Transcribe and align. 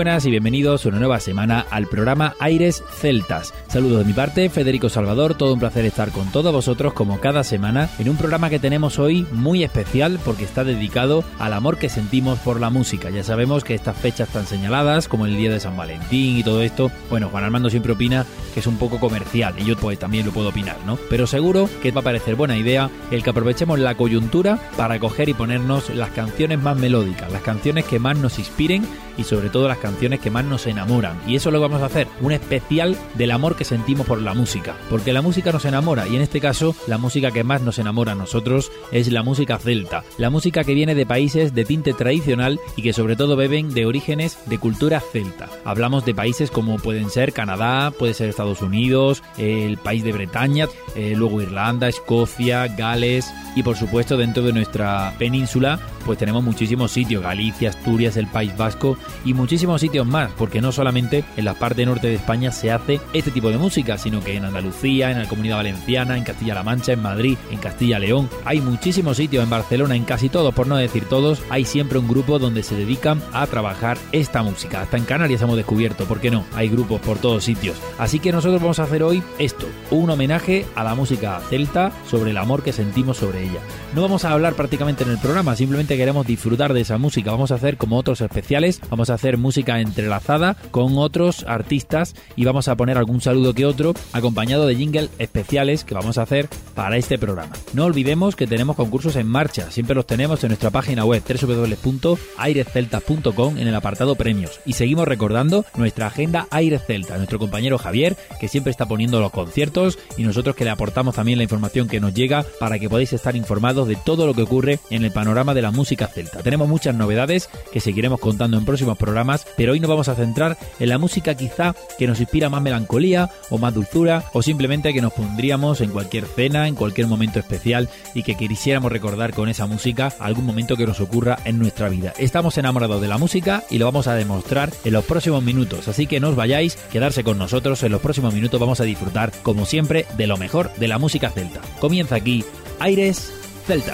Buenas 0.00 0.24
y 0.24 0.30
bienvenidos 0.30 0.86
una 0.86 0.98
nueva 0.98 1.20
semana 1.20 1.66
al 1.68 1.86
programa 1.86 2.32
Aires 2.40 2.82
Celtas. 2.90 3.52
Saludos 3.68 3.98
de 3.98 4.06
mi 4.06 4.14
parte, 4.14 4.48
Federico 4.48 4.88
Salvador, 4.88 5.34
todo 5.34 5.52
un 5.52 5.60
placer 5.60 5.84
estar 5.84 6.10
con 6.10 6.32
todos 6.32 6.54
vosotros 6.54 6.94
como 6.94 7.20
cada 7.20 7.44
semana 7.44 7.90
en 7.98 8.08
un 8.08 8.16
programa 8.16 8.48
que 8.48 8.58
tenemos 8.58 8.98
hoy 8.98 9.26
muy 9.30 9.62
especial 9.62 10.18
porque 10.24 10.44
está 10.44 10.64
dedicado 10.64 11.22
al 11.38 11.52
amor 11.52 11.76
que 11.76 11.90
sentimos 11.90 12.38
por 12.38 12.60
la 12.60 12.70
música. 12.70 13.10
Ya 13.10 13.22
sabemos 13.22 13.62
que 13.62 13.74
estas 13.74 13.94
fechas 13.94 14.30
tan 14.30 14.46
señaladas 14.46 15.06
como 15.06 15.26
el 15.26 15.36
día 15.36 15.52
de 15.52 15.60
San 15.60 15.76
Valentín 15.76 16.38
y 16.38 16.42
todo 16.42 16.62
esto, 16.62 16.90
bueno, 17.10 17.28
Juan 17.28 17.44
Armando 17.44 17.68
siempre 17.68 17.92
opina 17.92 18.24
que 18.54 18.60
es 18.60 18.66
un 18.66 18.78
poco 18.78 18.98
comercial 19.00 19.54
y 19.58 19.66
yo 19.66 19.76
pues 19.76 19.98
también 19.98 20.24
lo 20.24 20.32
puedo 20.32 20.48
opinar, 20.48 20.78
¿no? 20.86 20.98
Pero 21.10 21.26
seguro 21.26 21.68
que 21.82 21.90
va 21.90 22.00
a 22.00 22.04
parecer 22.04 22.36
buena 22.36 22.56
idea 22.56 22.88
el 23.10 23.22
que 23.22 23.30
aprovechemos 23.30 23.78
la 23.78 23.94
coyuntura 23.96 24.58
para 24.78 24.98
coger 24.98 25.28
y 25.28 25.34
ponernos 25.34 25.90
las 25.90 26.08
canciones 26.12 26.58
más 26.58 26.78
melódicas, 26.78 27.30
las 27.30 27.42
canciones 27.42 27.84
que 27.84 27.98
más 27.98 28.16
nos 28.16 28.38
inspiren 28.38 28.86
y 29.18 29.24
sobre 29.24 29.50
todo 29.50 29.68
las 29.68 29.76
canciones 29.76 29.89
que 29.98 30.30
más 30.30 30.44
nos 30.44 30.66
enamoran. 30.66 31.20
Y 31.26 31.36
eso 31.36 31.50
lo 31.50 31.60
vamos 31.60 31.82
a 31.82 31.86
hacer, 31.86 32.06
un 32.20 32.32
especial 32.32 32.96
del 33.14 33.30
amor 33.30 33.56
que 33.56 33.64
sentimos 33.64 34.06
por 34.06 34.20
la 34.20 34.34
música. 34.34 34.76
Porque 34.88 35.12
la 35.12 35.22
música 35.22 35.52
nos 35.52 35.64
enamora 35.64 36.08
y 36.08 36.16
en 36.16 36.22
este 36.22 36.40
caso 36.40 36.74
la 36.86 36.98
música 36.98 37.30
que 37.30 37.44
más 37.44 37.62
nos 37.62 37.78
enamora 37.78 38.12
a 38.12 38.14
nosotros 38.14 38.72
es 38.92 39.10
la 39.12 39.22
música 39.22 39.58
celta. 39.58 40.04
La 40.18 40.30
música 40.30 40.64
que 40.64 40.74
viene 40.74 40.94
de 40.94 41.06
países 41.06 41.54
de 41.54 41.64
tinte 41.64 41.92
tradicional 41.92 42.58
y 42.76 42.82
que 42.82 42.92
sobre 42.92 43.16
todo 43.16 43.36
beben 43.36 43.74
de 43.74 43.86
orígenes 43.86 44.38
de 44.46 44.58
cultura 44.58 45.00
celta. 45.00 45.48
Hablamos 45.64 46.04
de 46.04 46.14
países 46.14 46.50
como 46.50 46.78
pueden 46.78 47.10
ser 47.10 47.32
Canadá, 47.32 47.90
puede 47.90 48.14
ser 48.14 48.28
Estados 48.28 48.62
Unidos, 48.62 49.22
el 49.38 49.76
país 49.78 50.02
de 50.02 50.12
Bretaña, 50.12 50.66
eh, 50.94 51.14
luego 51.16 51.42
Irlanda, 51.42 51.88
Escocia, 51.88 52.66
Gales 52.68 53.30
y 53.54 53.62
por 53.62 53.76
supuesto 53.76 54.16
dentro 54.16 54.42
de 54.42 54.52
nuestra 54.52 55.14
península 55.18 55.78
pues 56.04 56.18
tenemos 56.18 56.42
muchísimos 56.42 56.90
sitios, 56.90 57.22
Galicia, 57.22 57.70
Asturias, 57.70 58.16
el 58.16 58.26
País 58.26 58.56
Vasco 58.56 58.96
y 59.24 59.34
muchísimos 59.34 59.79
sitios 59.80 60.06
más, 60.06 60.30
porque 60.36 60.60
no 60.60 60.72
solamente 60.72 61.24
en 61.36 61.44
la 61.44 61.54
parte 61.54 61.84
norte 61.84 62.08
de 62.08 62.14
España 62.14 62.52
se 62.52 62.70
hace 62.70 63.00
este 63.12 63.30
tipo 63.30 63.50
de 63.50 63.58
música, 63.58 63.98
sino 63.98 64.22
que 64.22 64.36
en 64.36 64.44
Andalucía, 64.44 65.10
en 65.10 65.18
la 65.18 65.28
Comunidad 65.28 65.56
Valenciana, 65.56 66.16
en 66.16 66.24
Castilla-La 66.24 66.62
Mancha, 66.62 66.92
en 66.92 67.02
Madrid, 67.02 67.36
en 67.50 67.58
Castilla-León, 67.58 68.28
hay 68.44 68.60
muchísimos 68.60 69.16
sitios 69.16 69.42
en 69.44 69.50
Barcelona, 69.50 69.96
en 69.96 70.04
casi 70.04 70.28
todos, 70.28 70.54
por 70.54 70.66
no 70.66 70.76
decir 70.76 71.04
todos, 71.06 71.42
hay 71.50 71.64
siempre 71.64 71.98
un 71.98 72.08
grupo 72.08 72.38
donde 72.38 72.62
se 72.62 72.76
dedican 72.76 73.22
a 73.32 73.46
trabajar 73.46 73.98
esta 74.12 74.42
música. 74.42 74.82
Hasta 74.82 74.96
en 74.96 75.04
Canarias 75.04 75.42
hemos 75.42 75.56
descubierto, 75.56 76.04
¿por 76.04 76.20
qué 76.20 76.30
no? 76.30 76.44
Hay 76.54 76.68
grupos 76.68 77.00
por 77.00 77.18
todos 77.18 77.44
sitios. 77.44 77.76
Así 77.98 78.18
que 78.18 78.32
nosotros 78.32 78.60
vamos 78.60 78.78
a 78.78 78.84
hacer 78.84 79.02
hoy 79.02 79.22
esto, 79.38 79.66
un 79.90 80.10
homenaje 80.10 80.66
a 80.74 80.84
la 80.84 80.94
música 80.94 81.40
celta 81.48 81.92
sobre 82.08 82.30
el 82.30 82.38
amor 82.38 82.62
que 82.62 82.72
sentimos 82.72 83.16
sobre 83.18 83.42
ella. 83.44 83.60
No 83.94 84.02
vamos 84.02 84.24
a 84.24 84.32
hablar 84.32 84.54
prácticamente 84.54 85.04
en 85.04 85.10
el 85.10 85.18
programa, 85.18 85.56
simplemente 85.56 85.96
queremos 85.96 86.26
disfrutar 86.26 86.72
de 86.72 86.82
esa 86.82 86.98
música. 86.98 87.30
Vamos 87.30 87.50
a 87.50 87.56
hacer 87.56 87.76
como 87.76 87.96
otros 87.96 88.20
especiales, 88.20 88.80
vamos 88.90 89.10
a 89.10 89.14
hacer 89.14 89.38
música 89.38 89.69
entrelazada 89.78 90.56
con 90.72 90.98
otros 90.98 91.44
artistas 91.46 92.16
y 92.34 92.44
vamos 92.44 92.66
a 92.66 92.76
poner 92.76 92.98
algún 92.98 93.20
saludo 93.20 93.54
que 93.54 93.66
otro 93.66 93.94
acompañado 94.12 94.66
de 94.66 94.74
jingle 94.74 95.08
especiales 95.18 95.84
que 95.84 95.94
vamos 95.94 96.18
a 96.18 96.22
hacer 96.22 96.48
para 96.74 96.96
este 96.96 97.16
programa. 97.18 97.52
No 97.74 97.84
olvidemos 97.84 98.34
que 98.34 98.48
tenemos 98.48 98.74
concursos 98.74 99.14
en 99.16 99.28
marcha, 99.28 99.70
siempre 99.70 99.94
los 99.94 100.06
tenemos 100.06 100.42
en 100.42 100.48
nuestra 100.48 100.70
página 100.70 101.04
web 101.04 101.22
www.airesceltas.com 101.22 103.58
en 103.58 103.68
el 103.68 103.74
apartado 103.74 104.14
premios 104.14 104.60
y 104.66 104.72
seguimos 104.72 105.06
recordando 105.06 105.66
nuestra 105.76 106.06
agenda 106.06 106.48
Aires 106.50 106.80
Celta, 106.86 107.18
nuestro 107.18 107.38
compañero 107.38 107.76
Javier 107.78 108.16
que 108.40 108.48
siempre 108.48 108.70
está 108.70 108.86
poniendo 108.86 109.20
los 109.20 109.30
conciertos 109.30 109.98
y 110.16 110.22
nosotros 110.22 110.56
que 110.56 110.64
le 110.64 110.70
aportamos 110.70 111.14
también 111.14 111.38
la 111.38 111.44
información 111.44 111.88
que 111.88 112.00
nos 112.00 112.14
llega 112.14 112.44
para 112.58 112.78
que 112.78 112.88
podáis 112.88 113.12
estar 113.12 113.36
informados 113.36 113.86
de 113.86 113.96
todo 113.96 114.26
lo 114.26 114.34
que 114.34 114.42
ocurre 114.42 114.80
en 114.90 115.04
el 115.04 115.12
panorama 115.12 115.54
de 115.54 115.62
la 115.62 115.70
música 115.70 116.06
celta. 116.06 116.42
Tenemos 116.42 116.68
muchas 116.68 116.94
novedades 116.94 117.48
que 117.72 117.80
seguiremos 117.80 118.20
contando 118.20 118.56
en 118.56 118.64
próximos 118.64 118.98
programas, 118.98 119.46
pero 119.60 119.72
hoy 119.72 119.80
nos 119.80 119.90
vamos 119.90 120.08
a 120.08 120.14
centrar 120.14 120.56
en 120.78 120.88
la 120.88 120.96
música 120.96 121.34
quizá 121.34 121.74
que 121.98 122.06
nos 122.06 122.18
inspira 122.18 122.48
más 122.48 122.62
melancolía 122.62 123.28
o 123.50 123.58
más 123.58 123.74
dulzura 123.74 124.24
o 124.32 124.42
simplemente 124.42 124.94
que 124.94 125.02
nos 125.02 125.12
pondríamos 125.12 125.82
en 125.82 125.90
cualquier 125.90 126.24
cena, 126.24 126.66
en 126.66 126.74
cualquier 126.74 127.08
momento 127.08 127.38
especial 127.38 127.90
y 128.14 128.22
que 128.22 128.36
quisiéramos 128.36 128.90
recordar 128.90 129.34
con 129.34 129.50
esa 129.50 129.66
música 129.66 130.14
algún 130.18 130.46
momento 130.46 130.78
que 130.78 130.86
nos 130.86 131.00
ocurra 131.00 131.40
en 131.44 131.58
nuestra 131.58 131.90
vida. 131.90 132.14
Estamos 132.16 132.56
enamorados 132.56 133.02
de 133.02 133.08
la 133.08 133.18
música 133.18 133.62
y 133.68 133.76
lo 133.76 133.84
vamos 133.84 134.06
a 134.06 134.14
demostrar 134.14 134.72
en 134.82 134.94
los 134.94 135.04
próximos 135.04 135.42
minutos, 135.42 135.88
así 135.88 136.06
que 136.06 136.20
no 136.20 136.30
os 136.30 136.36
vayáis, 136.36 136.76
quedarse 136.90 137.22
con 137.22 137.36
nosotros, 137.36 137.82
en 137.82 137.92
los 137.92 138.00
próximos 138.00 138.32
minutos 138.32 138.58
vamos 138.58 138.80
a 138.80 138.84
disfrutar 138.84 139.30
como 139.42 139.66
siempre 139.66 140.06
de 140.16 140.26
lo 140.26 140.38
mejor 140.38 140.72
de 140.76 140.88
la 140.88 140.98
música 140.98 141.28
celta. 141.28 141.60
Comienza 141.80 142.14
aquí 142.14 142.46
Aires 142.78 143.30
Celta. 143.66 143.92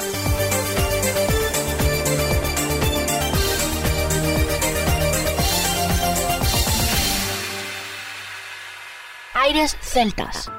Aires 9.47 9.77
Celtas. 9.81 10.51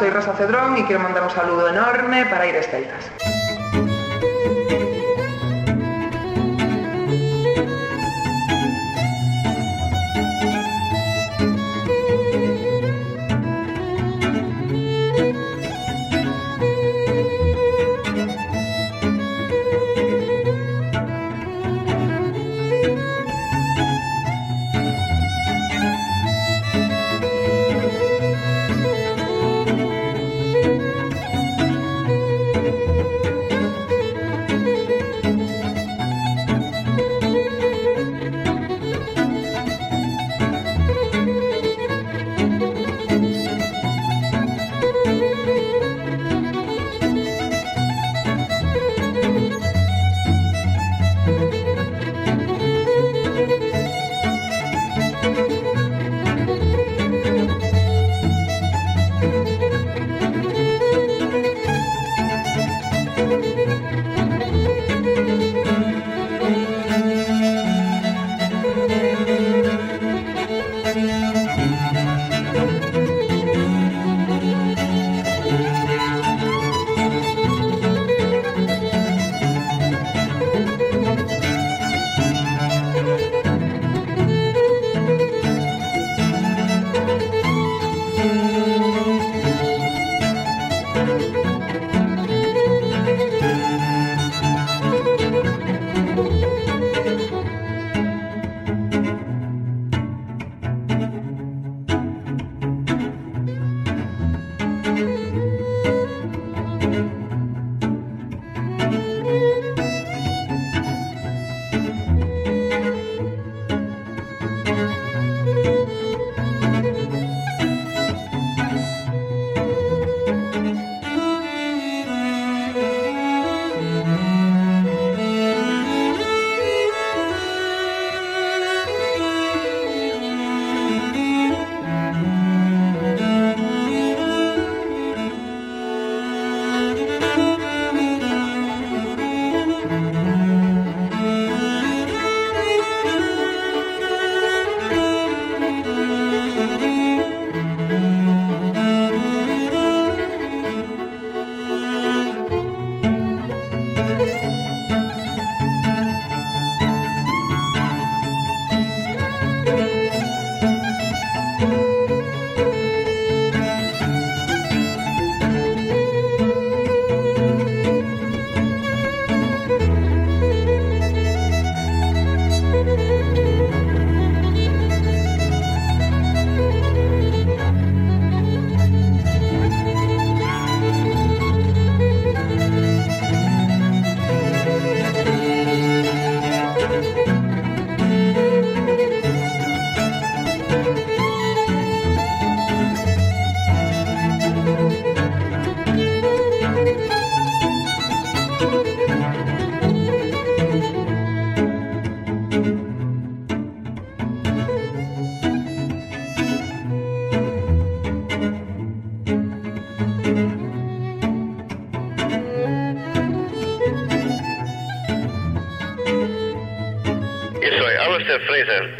Soy 0.00 0.08
Rosa 0.08 0.32
Cedrón 0.32 0.78
y 0.78 0.84
quiero 0.84 1.02
mandar 1.02 1.22
un 1.22 1.28
saludo 1.28 1.68
enorme 1.68 2.24
para 2.24 2.44
Aires 2.44 2.66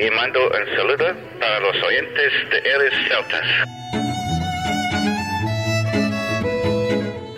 y 0.01 0.11
mando 0.13 0.41
un 0.47 0.77
saludo 0.77 1.15
para 1.39 1.61
los 1.61 1.77
oyentes 1.83 2.33
de 2.51 2.59
Eres 2.59 2.95
Celtas. 3.07 3.47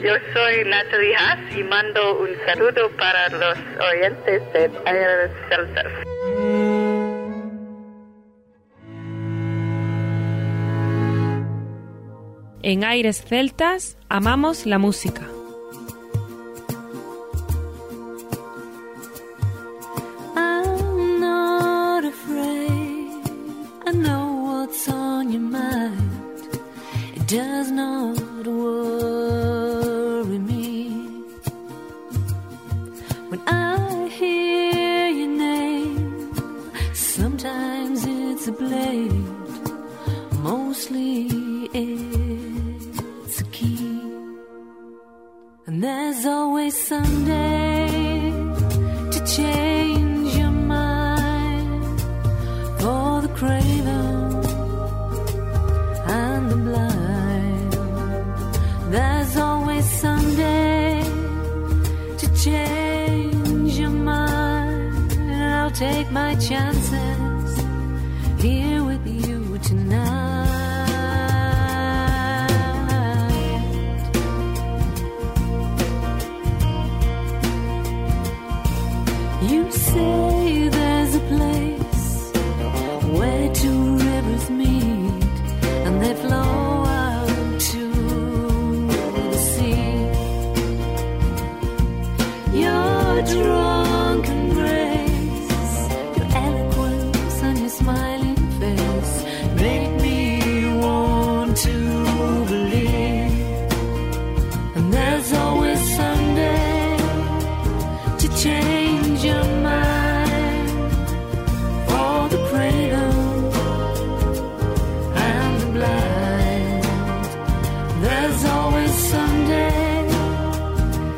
Yo 0.00 0.14
soy 0.33 0.64
Natalie 0.64 1.16
Haas 1.16 1.57
y 1.57 1.64
mando 1.64 2.19
un 2.21 2.31
saludo 2.47 2.88
para 2.97 3.28
los 3.31 3.59
oyentes 3.90 4.52
de 4.52 4.71
Aires 4.85 5.31
Celtas. 5.49 5.92
En 12.62 12.85
Aires 12.85 13.25
Celtas 13.25 13.99
amamos 14.09 14.66
la 14.66 14.78
música. 14.78 15.23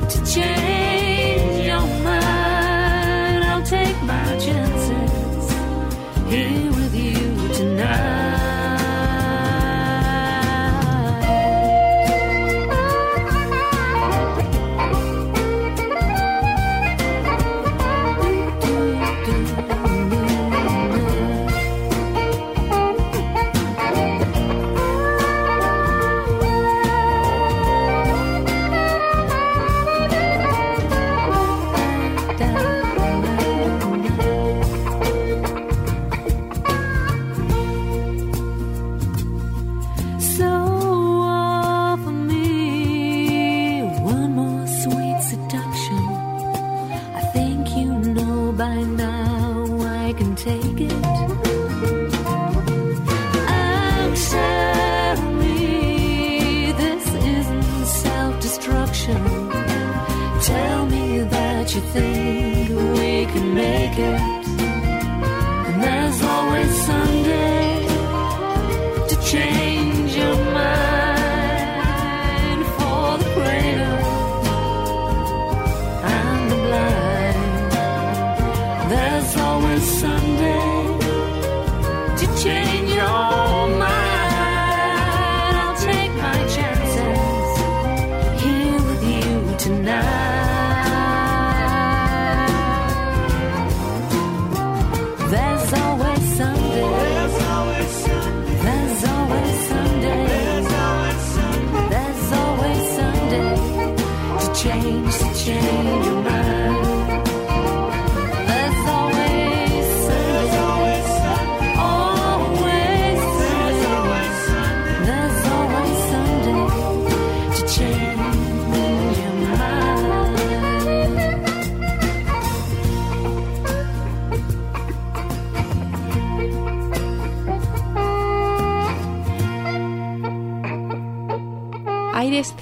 To 0.08 0.24
change 0.26 0.53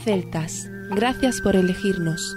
celtas, 0.04 0.68
gracias 0.90 1.40
por 1.40 1.54
elegirnos. 1.56 2.36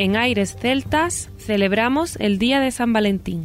en 0.00 0.16
Aires 0.16 0.56
Celtas 0.58 1.28
celebramos 1.36 2.16
el 2.16 2.38
Día 2.38 2.58
de 2.58 2.70
San 2.70 2.94
Valentín. 2.94 3.44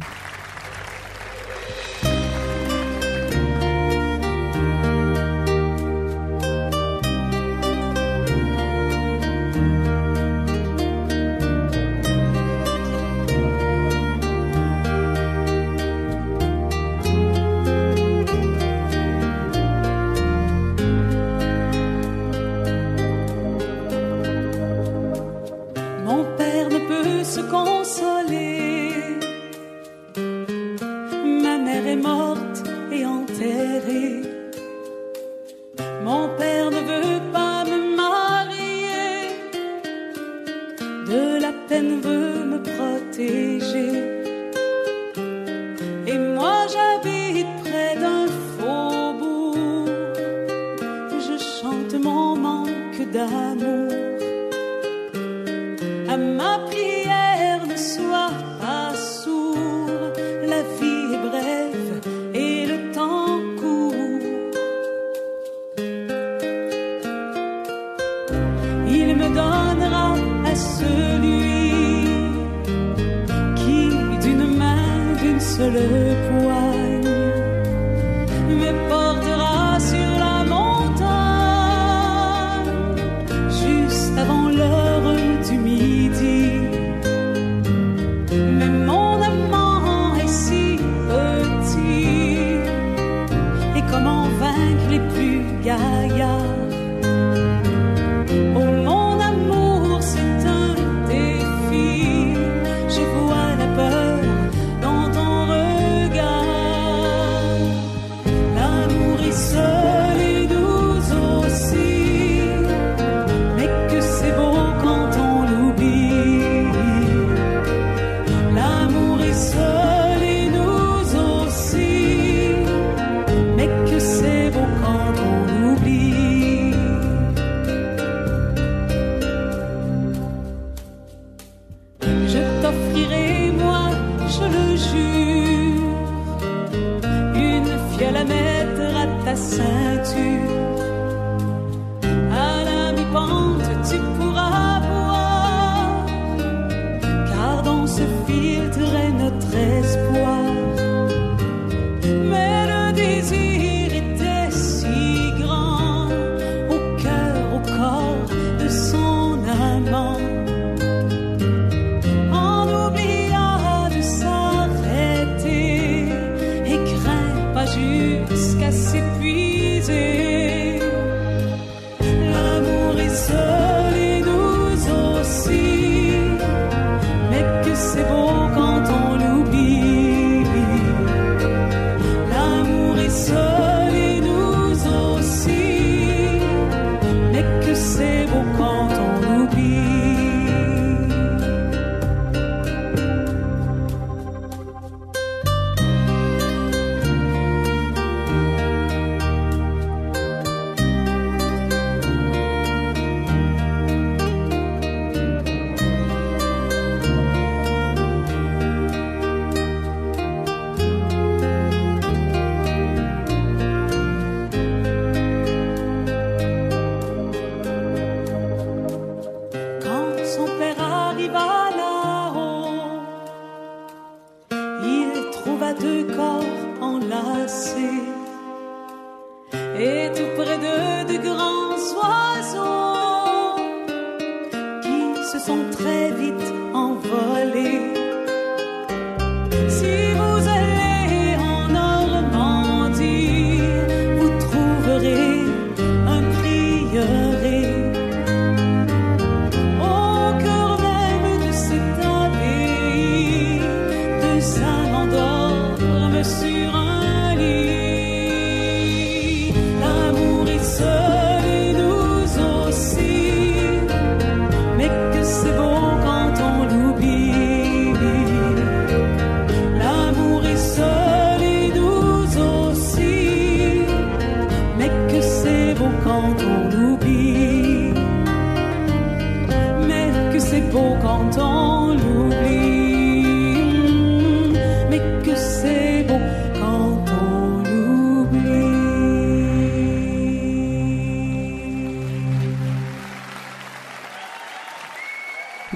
I 53.28 53.54
know 53.54 54.05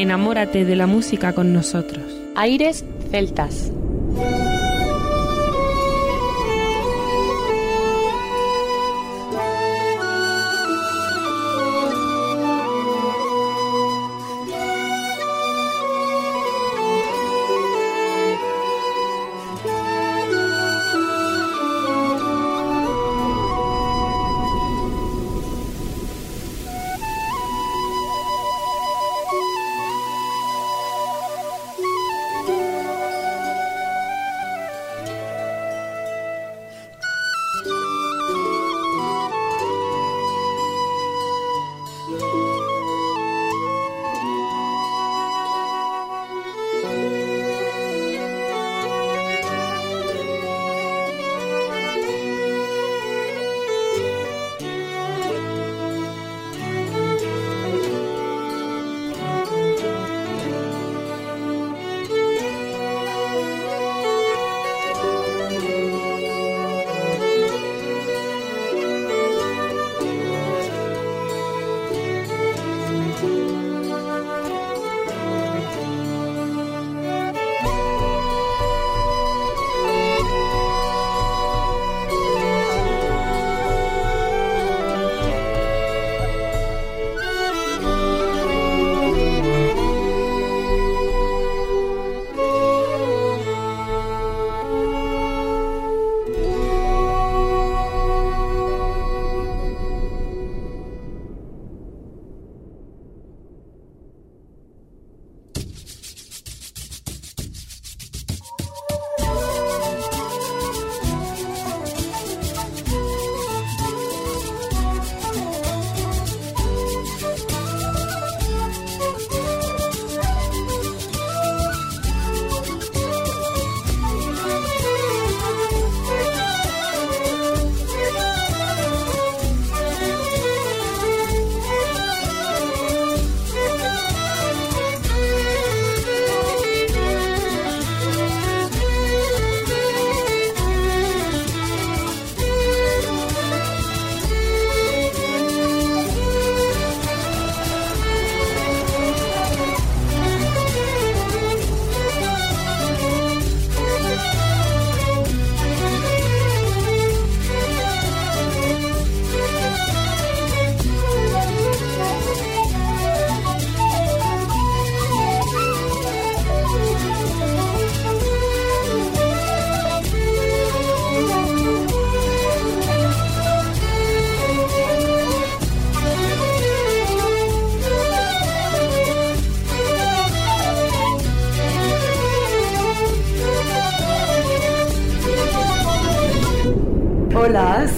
Enamórate 0.00 0.64
de 0.64 0.76
la 0.76 0.86
música 0.86 1.34
con 1.34 1.52
nosotros. 1.52 2.02
Aires 2.34 2.86
celtas. 3.10 3.70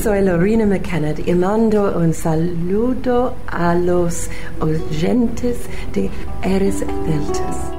soy 0.02 0.20
Lorena 0.22 0.66
McKenna 0.66 1.14
y 1.24 1.32
mando 1.32 1.96
un 1.96 2.12
saludo 2.12 3.36
a 3.46 3.72
los 3.76 4.28
oyentes 4.58 5.58
de 5.92 6.10
Eres 6.42 6.80
Deltas. 6.80 7.71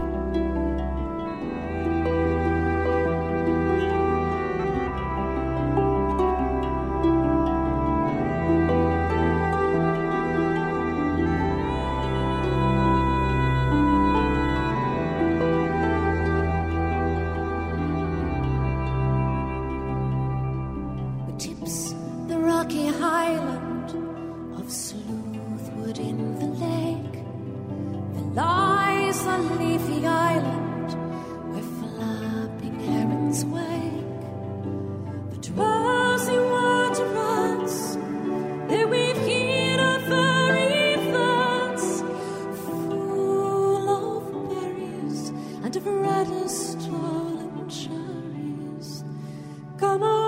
come 49.83 50.01
on. 50.01 50.22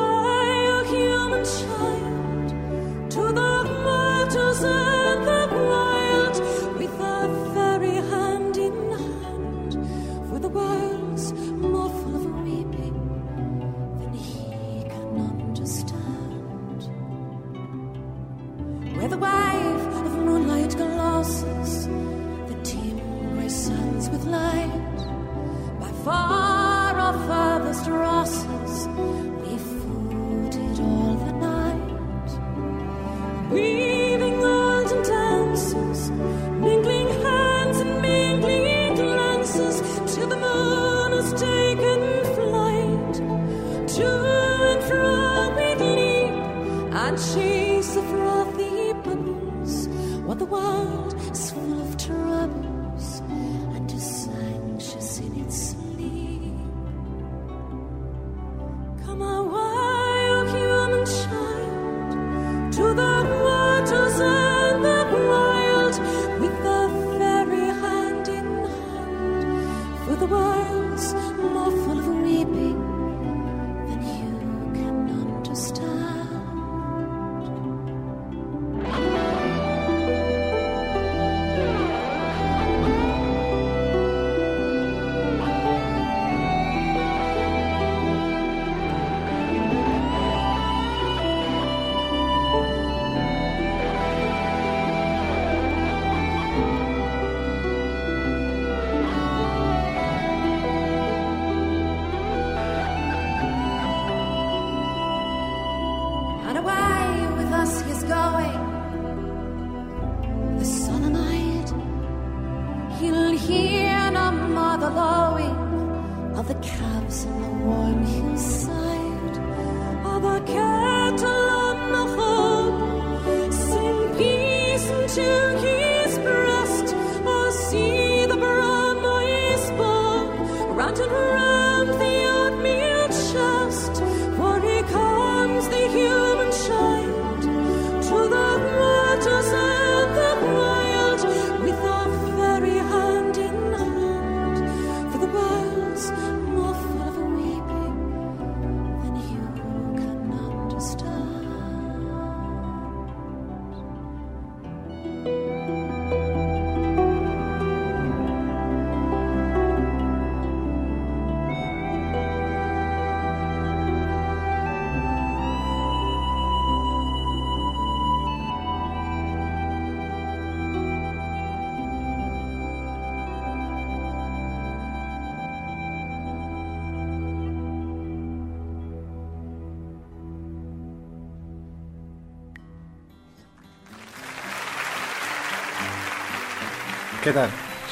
the 114.86 114.92
lowing 114.92 116.36
of 116.38 116.48
the 116.48 116.54
calves 116.56 117.24
in 117.24 117.42
the 117.42 117.50
warm. 117.66 118.25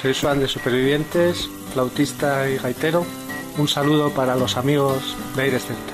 Soy 0.04 0.14
fan 0.14 0.42
de 0.42 0.50
Supervivientes, 0.50 1.50
flautista 1.72 2.50
y 2.50 2.58
gaitero. 2.58 3.06
Un 3.58 3.70
saludo 3.70 4.10
para 4.10 4.36
los 4.36 4.58
amigos 4.58 5.16
de 5.34 5.44
Aire 5.44 5.60
Celta. 5.60 5.93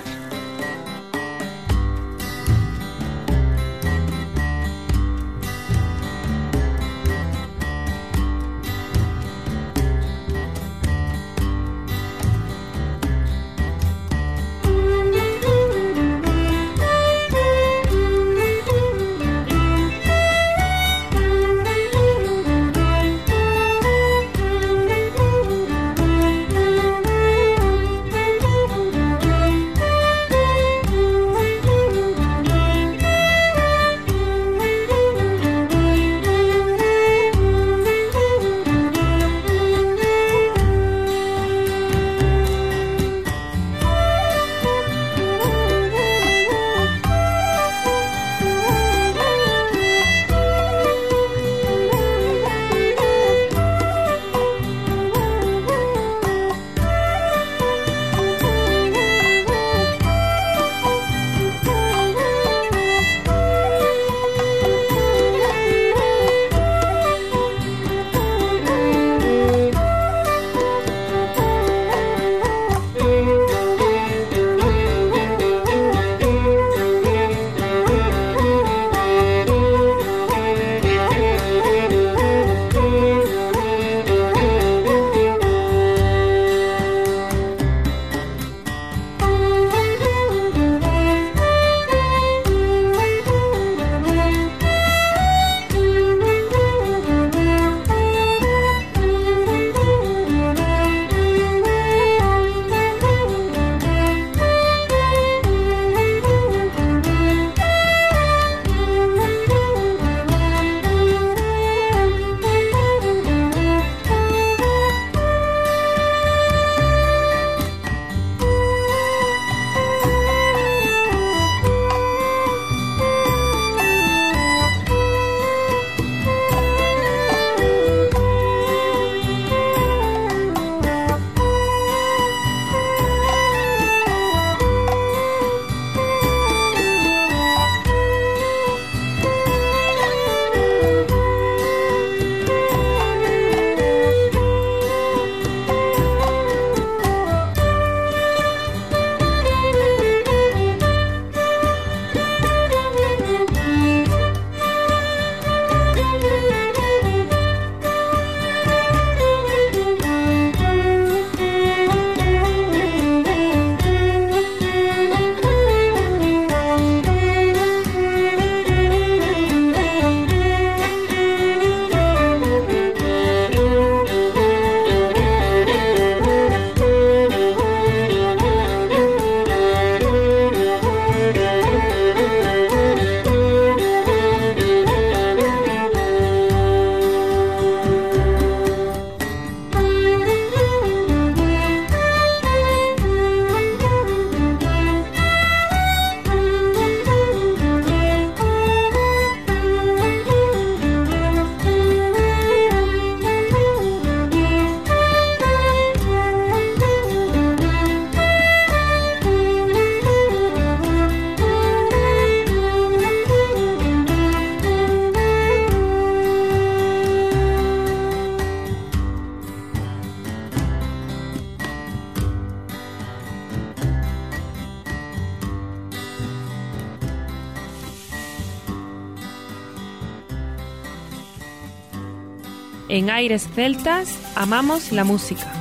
En 233.09 233.15
Aires 233.15 233.49
Celtas 233.55 234.19
amamos 234.35 234.91
la 234.91 235.03
música. 235.03 235.59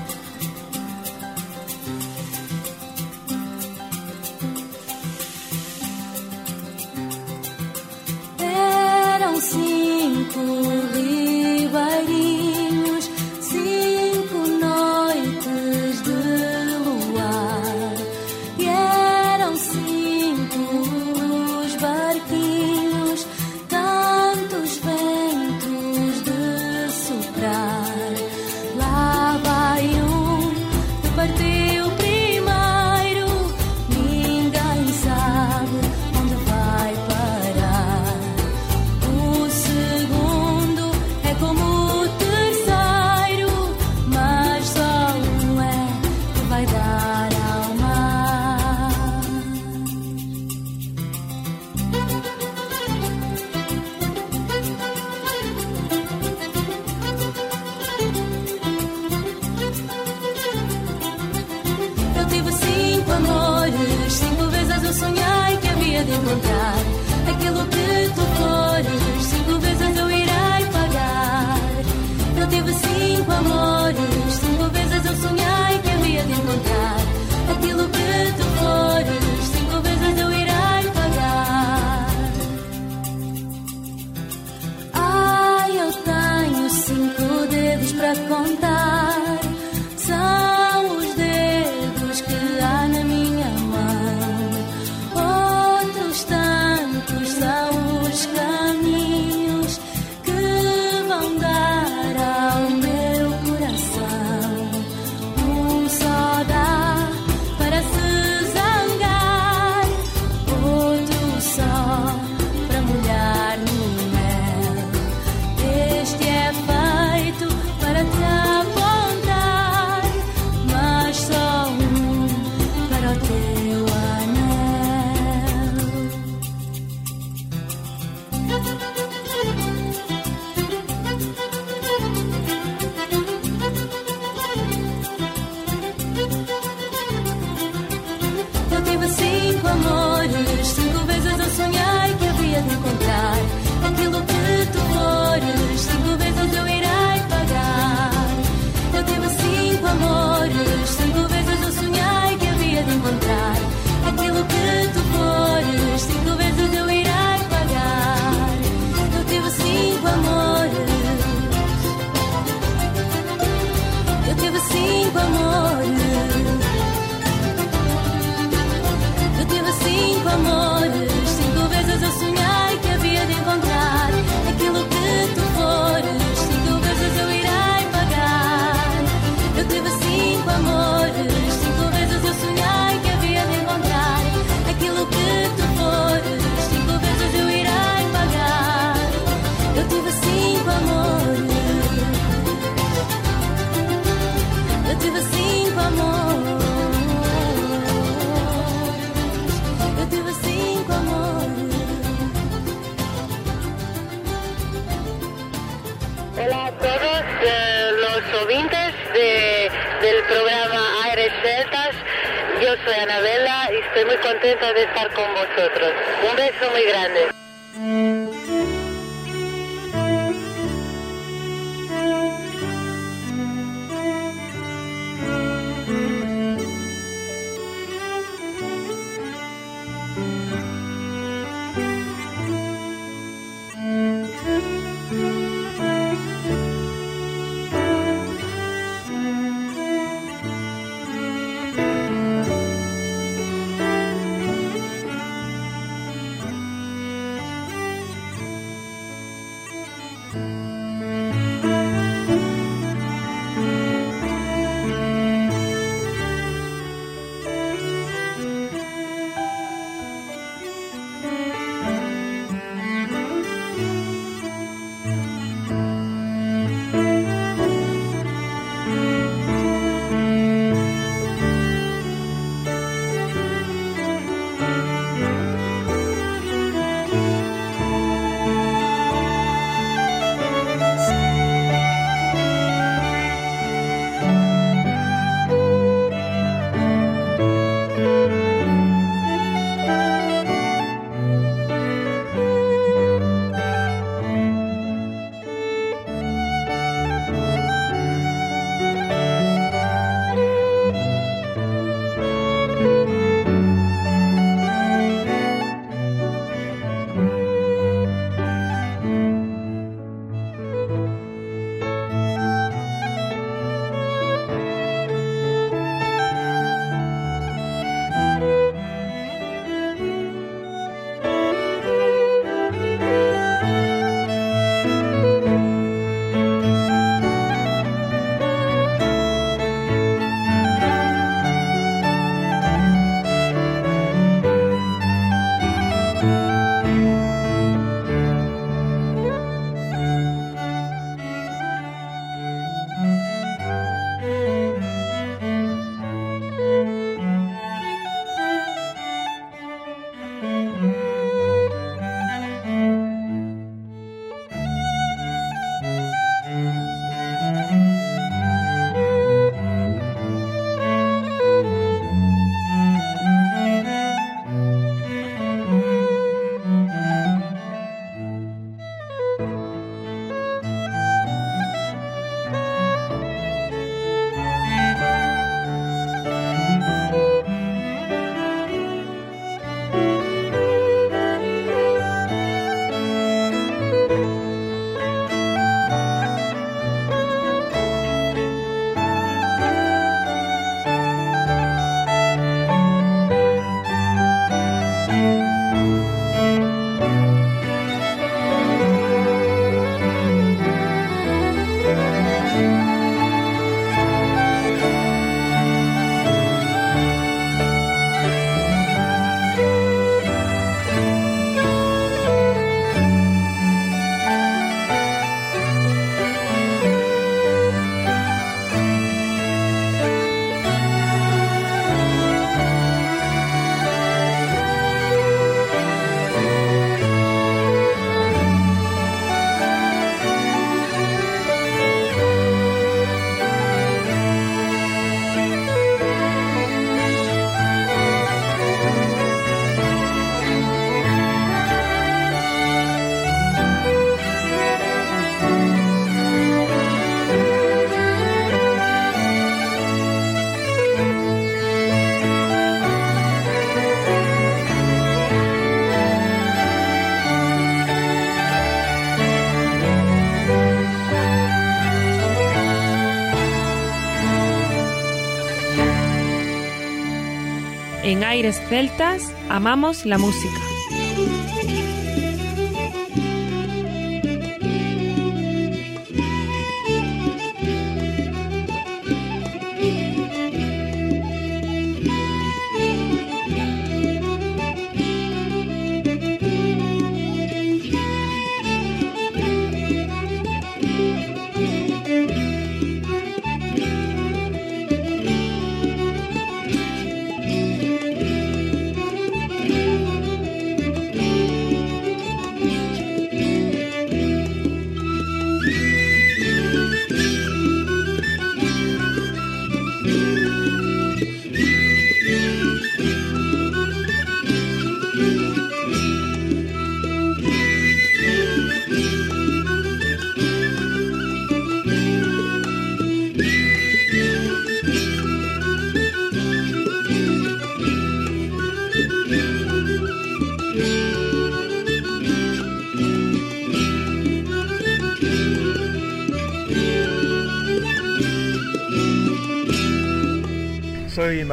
En 468.09 468.25
Aires 468.25 468.59
Celtas 468.71 469.35
amamos 469.51 470.07
la 470.07 470.17
música. 470.17 470.78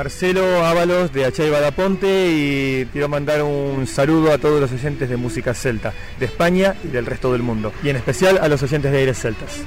Marcelo 0.05 0.63
Ábalos 0.63 1.11
de 1.13 1.25
Achay 1.25 1.49
Badaponte 1.49 2.27
y 2.29 2.85
quiero 2.91 3.09
mandar 3.09 3.41
un 3.41 3.87
saludo 3.87 4.31
a 4.31 4.37
todos 4.37 4.61
los 4.61 4.71
oyentes 4.71 5.09
de 5.09 5.17
música 5.17 5.55
celta 5.55 5.93
de 6.19 6.27
España 6.27 6.75
y 6.83 6.89
del 6.89 7.07
resto 7.07 7.31
del 7.31 7.41
mundo, 7.41 7.73
y 7.81 7.89
en 7.89 7.95
especial 7.95 8.37
a 8.39 8.47
los 8.47 8.61
oyentes 8.61 8.91
de 8.91 8.99
Aires 8.99 9.19
Celtas. 9.19 9.63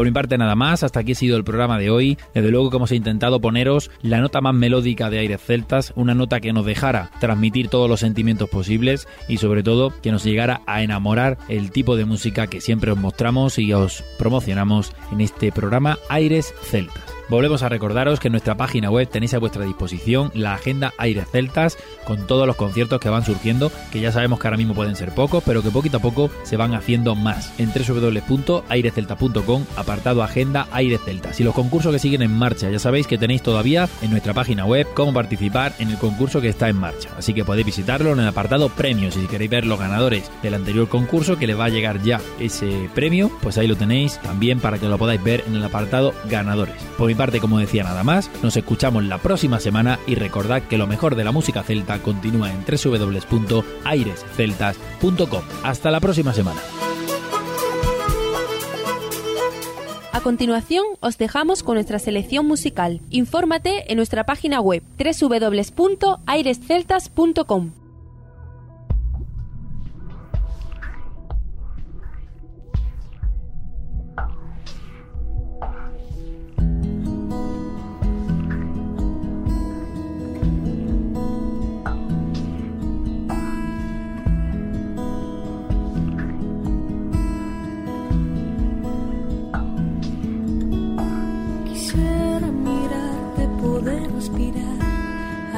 Por 0.00 0.06
mi 0.06 0.12
parte 0.12 0.38
nada 0.38 0.54
más, 0.54 0.82
hasta 0.82 1.00
aquí 1.00 1.12
ha 1.12 1.14
sido 1.14 1.36
el 1.36 1.44
programa 1.44 1.78
de 1.78 1.90
hoy. 1.90 2.16
Desde 2.32 2.50
luego 2.50 2.70
que 2.70 2.78
hemos 2.78 2.90
intentado 2.90 3.38
poneros 3.38 3.90
la 4.00 4.22
nota 4.22 4.40
más 4.40 4.54
melódica 4.54 5.10
de 5.10 5.18
Aires 5.18 5.42
Celtas, 5.42 5.92
una 5.94 6.14
nota 6.14 6.40
que 6.40 6.54
nos 6.54 6.64
dejara 6.64 7.10
transmitir 7.20 7.68
todos 7.68 7.86
los 7.86 8.00
sentimientos 8.00 8.48
posibles 8.48 9.06
y 9.28 9.36
sobre 9.36 9.62
todo 9.62 9.92
que 10.00 10.10
nos 10.10 10.24
llegara 10.24 10.62
a 10.64 10.82
enamorar 10.82 11.36
el 11.50 11.70
tipo 11.70 11.96
de 11.96 12.06
música 12.06 12.46
que 12.46 12.62
siempre 12.62 12.92
os 12.92 12.96
mostramos 12.96 13.58
y 13.58 13.74
os 13.74 14.02
promocionamos 14.18 14.94
en 15.12 15.20
este 15.20 15.52
programa 15.52 15.98
Aires 16.08 16.54
Celtas. 16.62 17.19
Volvemos 17.30 17.62
a 17.62 17.68
recordaros 17.68 18.18
que 18.18 18.26
en 18.26 18.32
nuestra 18.32 18.56
página 18.56 18.90
web 18.90 19.08
tenéis 19.08 19.34
a 19.34 19.38
vuestra 19.38 19.64
disposición 19.64 20.32
la 20.34 20.54
agenda 20.54 20.92
Aires 20.98 21.28
Celtas 21.30 21.78
con 22.04 22.26
todos 22.26 22.44
los 22.44 22.56
conciertos 22.56 23.00
que 23.00 23.08
van 23.08 23.24
surgiendo, 23.24 23.70
que 23.92 24.00
ya 24.00 24.10
sabemos 24.10 24.40
que 24.40 24.48
ahora 24.48 24.56
mismo 24.56 24.74
pueden 24.74 24.96
ser 24.96 25.14
pocos, 25.14 25.40
pero 25.46 25.62
que 25.62 25.70
poquito 25.70 25.98
a 25.98 26.00
poco 26.00 26.28
se 26.42 26.56
van 26.56 26.74
haciendo 26.74 27.14
más. 27.14 27.52
En 27.58 27.70
www.airescelta.com, 27.70 29.64
apartado 29.76 30.24
Agenda 30.24 30.66
Aires 30.72 31.02
Celtas. 31.04 31.38
Y 31.38 31.44
los 31.44 31.54
concursos 31.54 31.92
que 31.92 32.00
siguen 32.00 32.22
en 32.22 32.36
marcha, 32.36 32.68
ya 32.68 32.80
sabéis 32.80 33.06
que 33.06 33.16
tenéis 33.16 33.44
todavía 33.44 33.88
en 34.02 34.10
nuestra 34.10 34.34
página 34.34 34.66
web 34.66 34.88
cómo 34.92 35.14
participar 35.14 35.72
en 35.78 35.90
el 35.90 35.98
concurso 35.98 36.40
que 36.40 36.48
está 36.48 36.68
en 36.68 36.78
marcha. 36.78 37.10
Así 37.16 37.32
que 37.32 37.44
podéis 37.44 37.66
visitarlo 37.66 38.12
en 38.12 38.18
el 38.18 38.26
apartado 38.26 38.70
premios. 38.70 39.16
Y 39.16 39.20
si 39.20 39.26
queréis 39.28 39.52
ver 39.52 39.66
los 39.66 39.78
ganadores 39.78 40.28
del 40.42 40.54
anterior 40.54 40.88
concurso, 40.88 41.38
que 41.38 41.46
les 41.46 41.56
va 41.56 41.66
a 41.66 41.68
llegar 41.68 42.02
ya 42.02 42.20
ese 42.40 42.90
premio, 42.92 43.30
pues 43.40 43.56
ahí 43.56 43.68
lo 43.68 43.76
tenéis 43.76 44.18
también 44.18 44.58
para 44.58 44.78
que 44.78 44.88
lo 44.88 44.98
podáis 44.98 45.22
ver 45.22 45.44
en 45.46 45.54
el 45.54 45.62
apartado 45.62 46.12
ganadores. 46.28 46.74
Por 46.98 47.06
mi 47.06 47.19
parte, 47.20 47.38
como 47.38 47.58
decía 47.58 47.84
nada 47.84 48.02
más, 48.02 48.30
nos 48.42 48.56
escuchamos 48.56 49.04
la 49.04 49.18
próxima 49.18 49.60
semana 49.60 49.98
y 50.06 50.14
recordad 50.14 50.62
que 50.62 50.78
lo 50.78 50.86
mejor 50.86 51.16
de 51.16 51.24
la 51.24 51.32
música 51.32 51.62
celta 51.62 51.98
continúa 51.98 52.50
en 52.50 52.64
www.airesceltas.com. 52.64 55.42
Hasta 55.62 55.90
la 55.90 56.00
próxima 56.00 56.32
semana. 56.32 56.62
A 60.12 60.20
continuación, 60.22 60.86
os 61.00 61.18
dejamos 61.18 61.62
con 61.62 61.74
nuestra 61.74 61.98
selección 61.98 62.46
musical. 62.46 63.02
Infórmate 63.10 63.92
en 63.92 63.98
nuestra 63.98 64.24
página 64.24 64.62
web 64.62 64.82
www.airesceltas.com. 64.98 67.79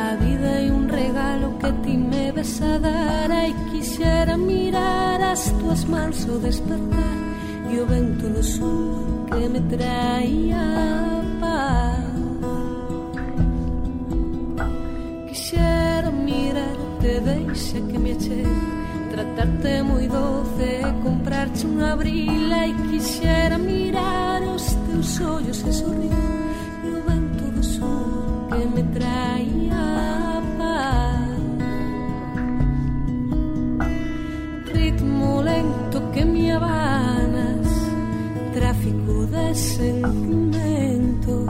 A 0.02 0.16
vida 0.16 0.60
y 0.60 0.70
un 0.70 0.88
regalo 0.88 1.58
que 1.58 1.70
ti 1.84 1.96
me 1.96 2.32
ves 2.32 2.60
a 2.60 2.78
dar. 2.78 3.30
Ay, 3.30 3.54
quisiera 3.70 4.36
mirar 4.36 5.20
as 5.22 5.44
tuas 5.58 5.84
mans 5.86 6.26
o 6.26 6.38
despertar. 6.38 7.16
E 7.70 7.80
o 7.80 7.86
vento 7.86 8.26
que 9.30 9.48
me 9.48 9.60
traía 9.72 10.64
paz. 11.40 12.12
Quisiera 15.28 16.10
mirarte, 16.10 17.10
deixa 17.20 17.80
que 17.88 17.98
me 17.98 18.10
eche. 18.12 18.42
Tratarte 19.12 19.82
moi 19.82 20.08
doce, 20.08 20.80
comprarte 21.02 21.66
un 21.66 21.82
abril 21.82 22.50
Ai, 22.50 22.74
quisiera 22.90 23.58
mirar 23.58 24.40
os 24.42 24.64
teus 24.86 25.20
ollos 25.20 25.62
e 25.66 25.72
sorrir 25.72 26.41
traía 28.94 30.02
Ritmo 34.72 35.42
lento 35.42 36.10
que 36.12 36.24
me 36.24 36.52
abanas 36.52 37.68
Tráfico 38.52 39.26
de 39.26 39.54
sentimentos 39.54 41.48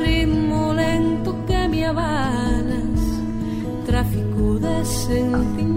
Ritmo 0.00 0.74
lento 0.74 1.34
que 1.46 1.68
me 1.68 1.86
abanas 1.86 3.00
Tráfico 3.86 4.58
de 4.58 4.84
sentimentos 4.84 5.73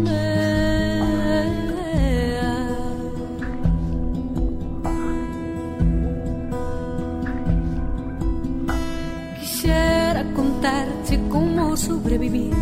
sobrevivir, 12.27 12.53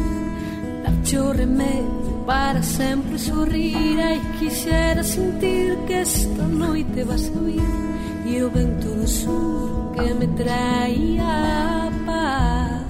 darte 0.84 1.18
o 1.18 1.32
remedio 1.32 2.24
para 2.26 2.62
sempre 2.62 3.18
sorrir. 3.18 4.00
Ai, 4.00 4.22
quisiera 4.40 5.04
sentir 5.04 5.78
que 5.88 5.94
esta 5.94 6.44
noite 6.44 7.04
vas 7.04 7.32
a 7.36 7.40
oír 7.40 7.62
e 8.26 8.42
o 8.44 8.50
vento 8.50 8.88
do 8.88 9.08
sur 9.08 9.92
que 9.96 10.14
me 10.14 10.28
traía 10.28 11.92
paz. 12.06 12.86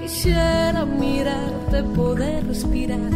Quisiera 0.00 0.84
mirarte, 0.84 1.82
poder 1.94 2.46
respirar. 2.46 3.10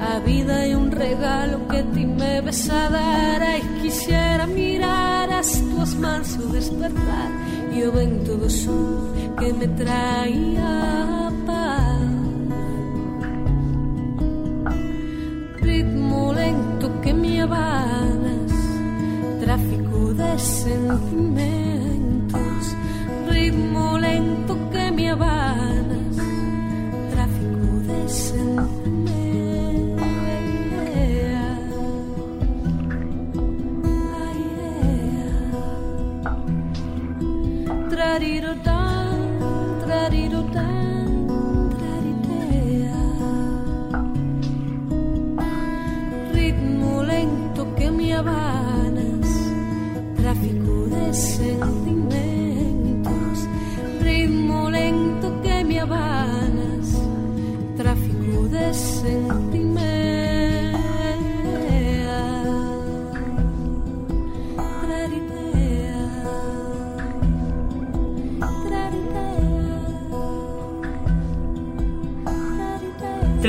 A 0.00 0.18
vida 0.18 0.66
é 0.66 0.76
un 0.76 0.90
regalo 0.90 1.66
que 1.68 1.82
ti 1.94 2.04
me 2.04 2.40
ves 2.42 2.68
a 2.68 2.88
dar. 2.88 3.42
Ai, 3.42 3.62
quisiera 3.80 4.46
mirar 4.46 5.30
as 5.30 5.60
tuas 5.60 5.94
mans 5.94 6.38
ao 6.38 6.48
despertar 6.48 7.30
e 7.72 7.82
o 7.84 7.92
vento 7.92 8.36
do 8.36 8.50
sur 8.50 9.13
que 9.38 9.52
me 9.52 9.66
traía 9.68 11.30
paz. 11.46 12.00
Ritmo 15.60 16.32
lento 16.32 17.00
que 17.00 17.12
me 17.14 17.42
abanas, 17.42 18.52
tráfico 19.40 20.14
de 20.14 20.38
sentimentos. 20.38 21.33